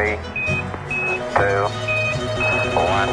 [0.00, 0.16] three,
[1.34, 1.68] two,
[2.74, 3.10] one.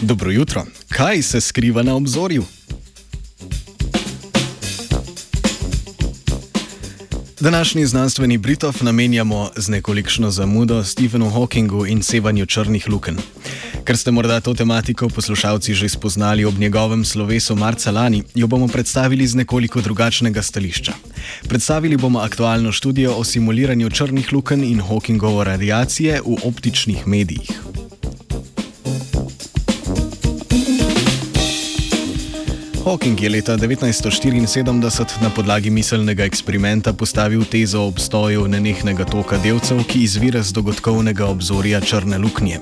[0.00, 0.64] Dobro jutro.
[0.88, 2.44] Kaj se skriva na obzorju?
[7.40, 13.16] Današnji znanstveni Britov namenjamo z nekolikšno zamudo Stephenu Hawkingu in sevanju črnih luken.
[13.86, 18.66] Ker ste morda to tematiko poslušalci že spoznali ob njegovem slovesu marca lani, jo bomo
[18.68, 20.92] predstavili z nekoliko drugačnega stališča.
[21.48, 27.65] Predstavili bomo aktualno študijo o simuliranju črnih luken in Hawkingovo radiacije v optičnih medijih.
[32.86, 39.82] Hawking je leta 1974 na podlagi miselnega eksperimenta postavil tezo o obstoju nenehnega toka delcev,
[39.90, 42.60] ki izvira z dogodkovnega obzorja črne luknje.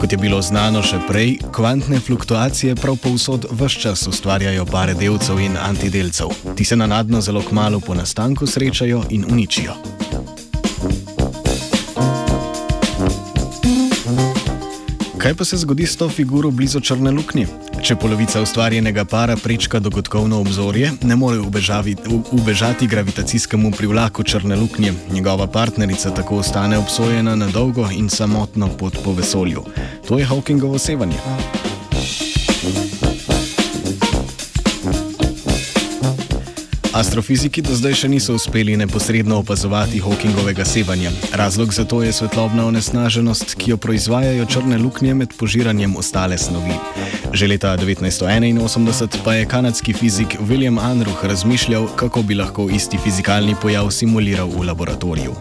[0.00, 5.38] Kot je bilo znano še prej, kvantne fluktuacije prav povsod vse čas ustvarjajo pare delcev
[5.38, 6.34] in antidelcev.
[6.56, 9.78] Ti se nanadno zelo kmalo po nastanku srečajo in uničijo.
[15.20, 17.46] Kaj pa se zgodi s to figuro blizu črne luknje?
[17.84, 21.96] Če polovica ustvarjenega para prečka dogodkovno obzorje, ne more ubežavi,
[22.32, 24.92] ubežati gravitacijskemu privlaku črne luknje.
[25.12, 29.64] Njegova partnerica tako ostane obsojena na dolgo in samotno pot po vesolju.
[30.08, 31.20] To je Hawkingovo sevanje.
[37.00, 41.08] Astrofiziki do zdaj še niso uspeli neposredno opazovati Hawkingovega sevanja.
[41.32, 46.76] Razlog za to je svetlobna onesnaženost, ki jo proizvajajo črne luknje med požiranjem ostale snovi.
[47.32, 53.56] Že leta 1981 pa je kanadski fizik William Anruh razmišljal, kako bi lahko isti fizikalni
[53.62, 55.34] pojav simuliral v laboratoriju.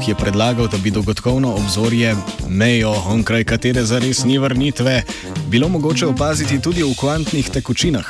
[0.00, 2.14] Anruh je predlagal, da bi dogodkovno obzorje,
[2.48, 5.02] mejo, onkraj katere zares ni vrnitve,
[5.46, 8.08] bilo mogoče opaziti tudi v kvantnih tekočinah.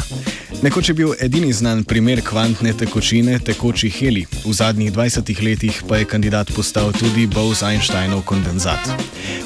[0.62, 5.96] Nekoč je bil edini znan primer kvantne tekočine tekoči heli, v zadnjih 20 letih pa
[5.96, 8.84] je kandidat postal tudi Bose-Einsteinov kondenzat.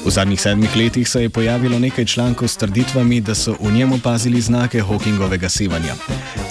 [0.03, 3.95] V zadnjih sedmih letih se je pojavilo nekaj člankov s trditvami, da so v njem
[3.95, 5.95] opazili znake Hawkingovega sevanja.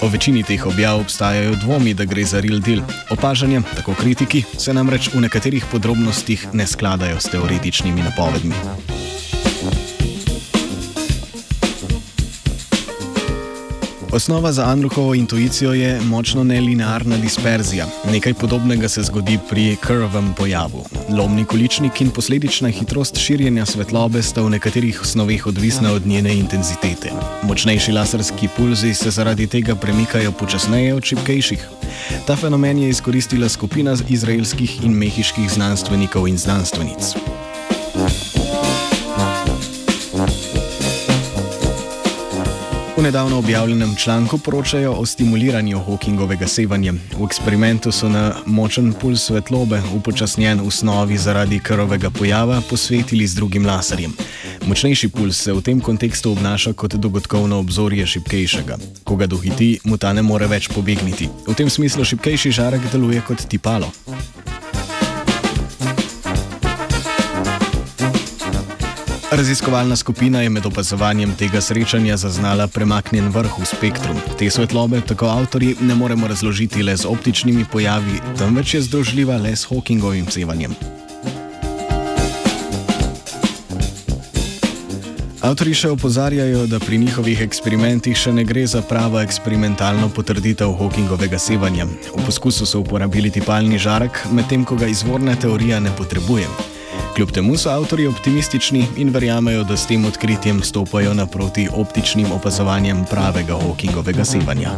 [0.01, 2.81] O večini teh objav obstajajo dvomi, da gre za real deal.
[3.09, 9.04] Opažanje, tako kritiki, se namreč v nekaterih podrobnostih ne skladajo s teoretičnimi napovedmi.
[14.15, 17.85] Osnova za Andruhovo intuicijo je močno nelinearna disperzija.
[18.11, 20.85] Nekaj podobnega se zgodi pri krvem pojavu.
[21.09, 27.11] Lomni količnik in posledična hitrost širjenja svetlobe sta v nekaterih snoveh odvisna od njene intenzitete.
[27.43, 31.67] Močnejši laserski pulzi se zaradi tega premikajo počasneje od šipkejših.
[32.27, 37.15] Ta fenomen je izkoristila skupina izraelskih in mehiških znanstvenikov in znanstvenic.
[43.05, 46.93] Nedavno objavljenem članku poročajo o stimuliranju Hawkingovega sevanja.
[47.19, 53.35] V eksperimentu so na močen puls svetlobe, upočasnjen v snovi zaradi krvavega pojava, posvetili z
[53.35, 54.13] drugim laserjem.
[54.65, 58.77] Močnejši puls se v tem kontekstu obnaša kot dogodkovno obzorje šipkejšega.
[59.03, 61.29] Ko ga dohiti, mu ta ne more več pobegniti.
[61.47, 63.91] V tem smislu šipkejši žarek deluje kot tipalo.
[69.31, 74.13] Raziskovalna skupina je med opazovanjem tega srečanja zaznala premaknjen vrh v spektru.
[74.37, 79.55] Te svetlobe tako avtori ne moremo razložiti le z optičnimi pojavi, temveč je združljiva le
[79.55, 80.75] s Hawkingovim sevanjem.
[85.41, 91.41] Avtori še opozarjajo, da pri njihovih eksperimentih še ne gre za pravo eksperimentalno potrditev Hawkingovega
[91.41, 91.85] sevanja.
[92.13, 96.74] V poskusu so uporabili tipalni žarek, medtem ko ga izvorna teorija ne potrebuje.
[97.15, 103.05] Kljub temu so avtori optimistični in verjamejo, da s tem odkritjem stopajo naproti optičnim opazovanjem
[103.09, 104.71] pravega Hawkingovega sevanja.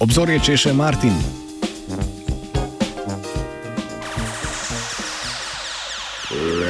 [0.00, 1.12] Obzorje češe Martin.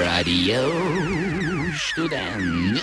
[0.05, 0.63] Radio
[1.77, 2.81] študent.